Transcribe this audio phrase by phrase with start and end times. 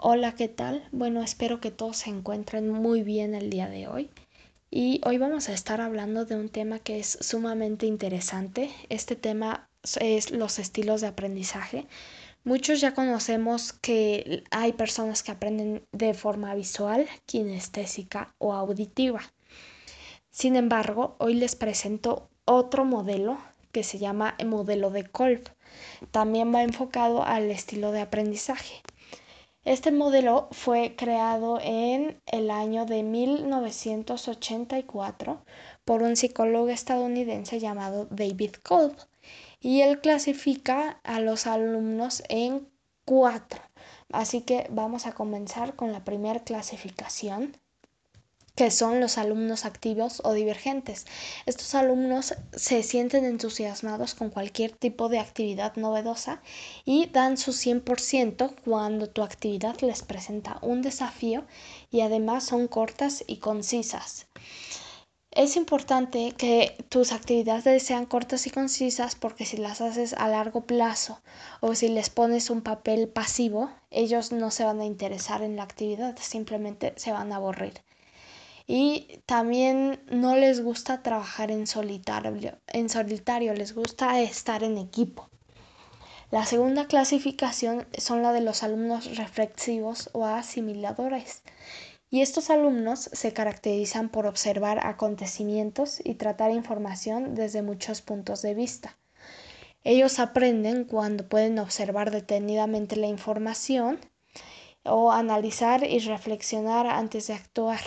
[0.00, 0.88] Hola, ¿qué tal?
[0.92, 4.10] Bueno, espero que todos se encuentren muy bien el día de hoy.
[4.70, 8.70] Y hoy vamos a estar hablando de un tema que es sumamente interesante.
[8.90, 9.68] Este tema
[10.00, 11.88] es los estilos de aprendizaje.
[12.44, 19.22] Muchos ya conocemos que hay personas que aprenden de forma visual, kinestésica o auditiva.
[20.30, 23.36] Sin embargo, hoy les presento otro modelo
[23.72, 25.48] que se llama el modelo de Kolb.
[26.12, 28.80] También va enfocado al estilo de aprendizaje.
[29.68, 35.44] Este modelo fue creado en el año de 1984
[35.84, 38.96] por un psicólogo estadounidense llamado David Kolb
[39.60, 42.66] y él clasifica a los alumnos en
[43.04, 43.60] cuatro.
[44.10, 47.58] Así que vamos a comenzar con la primera clasificación
[48.58, 51.06] que son los alumnos activos o divergentes.
[51.46, 56.42] Estos alumnos se sienten entusiasmados con cualquier tipo de actividad novedosa
[56.84, 61.44] y dan su 100% cuando tu actividad les presenta un desafío
[61.92, 64.26] y además son cortas y concisas.
[65.30, 70.62] Es importante que tus actividades sean cortas y concisas porque si las haces a largo
[70.62, 71.20] plazo
[71.60, 75.62] o si les pones un papel pasivo, ellos no se van a interesar en la
[75.62, 77.84] actividad, simplemente se van a aburrir
[78.70, 85.30] y también no les gusta trabajar en solitario, en solitario, les gusta estar en equipo.
[86.30, 91.42] La segunda clasificación son la de los alumnos reflexivos o asimiladores.
[92.10, 98.52] Y estos alumnos se caracterizan por observar acontecimientos y tratar información desde muchos puntos de
[98.52, 98.98] vista.
[99.82, 103.98] Ellos aprenden cuando pueden observar detenidamente la información
[104.84, 107.80] o analizar y reflexionar antes de actuar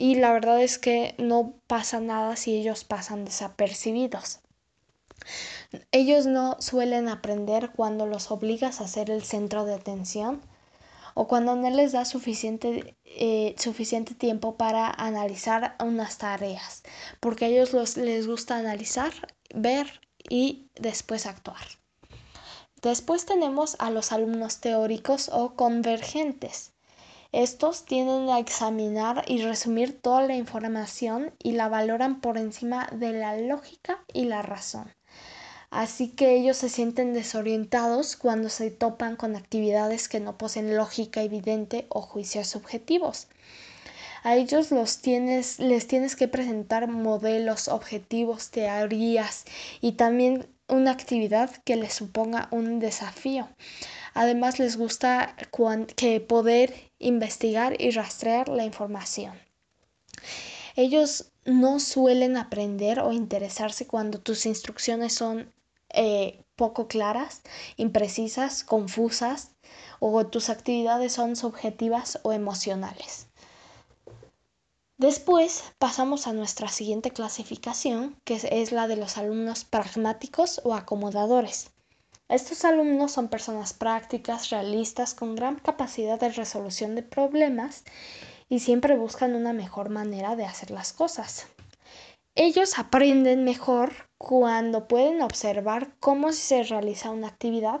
[0.00, 4.40] y la verdad es que no pasa nada si ellos pasan desapercibidos.
[5.92, 10.40] Ellos no suelen aprender cuando los obligas a ser el centro de atención
[11.12, 16.82] o cuando no les da suficiente, eh, suficiente tiempo para analizar unas tareas,
[17.20, 19.12] porque a ellos les gusta analizar,
[19.54, 21.66] ver y después actuar.
[22.80, 26.72] Después tenemos a los alumnos teóricos o convergentes.
[27.32, 33.12] Estos tienden a examinar y resumir toda la información y la valoran por encima de
[33.12, 34.92] la lógica y la razón.
[35.70, 41.22] Así que ellos se sienten desorientados cuando se topan con actividades que no poseen lógica
[41.22, 43.28] evidente o juicios subjetivos.
[44.24, 45.00] A ellos les
[45.86, 49.44] tienes que presentar modelos, objetivos, teorías
[49.80, 53.48] y también una actividad que les suponga un desafío.
[54.14, 55.36] Además les gusta
[55.96, 59.38] que poder investigar y rastrear la información.
[60.76, 65.52] Ellos no suelen aprender o interesarse cuando tus instrucciones son
[65.90, 67.42] eh, poco claras,
[67.76, 69.50] imprecisas, confusas
[69.98, 73.26] o tus actividades son subjetivas o emocionales.
[74.98, 81.70] Después pasamos a nuestra siguiente clasificación, que es la de los alumnos pragmáticos o acomodadores.
[82.30, 87.82] Estos alumnos son personas prácticas, realistas, con gran capacidad de resolución de problemas
[88.48, 91.48] y siempre buscan una mejor manera de hacer las cosas.
[92.36, 97.80] Ellos aprenden mejor cuando pueden observar cómo se realiza una actividad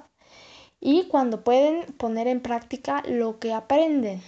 [0.80, 4.20] y cuando pueden poner en práctica lo que aprenden.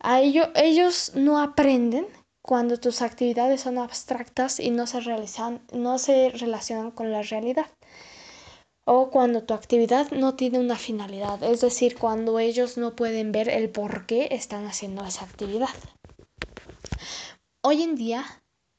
[0.00, 2.06] A ellos no aprenden
[2.40, 7.66] cuando tus actividades son abstractas y no se, realizan, no se relacionan con la realidad
[8.88, 13.48] o cuando tu actividad no tiene una finalidad, es decir, cuando ellos no pueden ver
[13.48, 15.74] el por qué están haciendo esa actividad.
[17.62, 18.24] Hoy en día,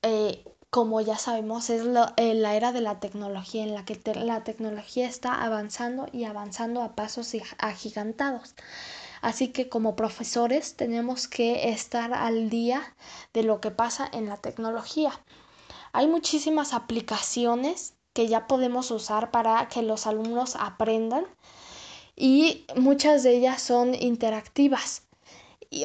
[0.04, 1.84] eh, como ya sabemos, es
[2.16, 6.84] eh, la era de la tecnología en la que la tecnología está avanzando y avanzando
[6.84, 8.56] a pasos agigantados.
[9.22, 12.96] Así que como profesores tenemos que estar al día
[13.34, 15.12] de lo que pasa en la tecnología.
[15.92, 21.28] Hay muchísimas aplicaciones que ya podemos usar para que los alumnos aprendan.
[22.16, 25.04] Y muchas de ellas son interactivas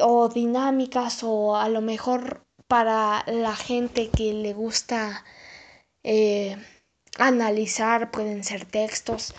[0.01, 5.23] o dinámicas o a lo mejor para la gente que le gusta
[6.03, 6.57] eh,
[7.19, 9.35] analizar pueden ser textos.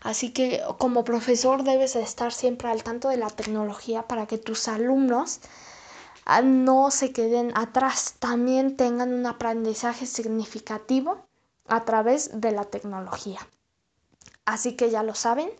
[0.00, 4.68] Así que como profesor debes estar siempre al tanto de la tecnología para que tus
[4.68, 5.40] alumnos
[6.24, 8.14] ah, no se queden atrás.
[8.18, 11.27] También tengan un aprendizaje significativo
[11.68, 13.40] a través de la tecnología.
[14.44, 15.50] Así que ya lo saben,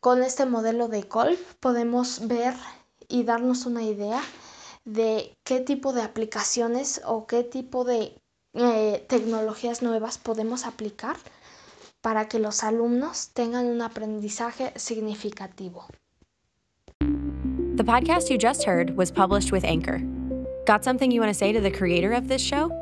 [0.00, 2.54] con este modelo de Colf podemos ver
[3.08, 4.20] y darnos una idea
[4.84, 8.20] de qué tipo de aplicaciones o qué tipo de
[8.54, 11.16] eh, tecnologías nuevas podemos aplicar
[12.00, 15.86] para que los alumnos tengan un aprendizaje significativo.
[17.76, 20.00] The podcast you just heard was published with Anchor.
[20.66, 22.81] Got something you want to say to the creator of this show?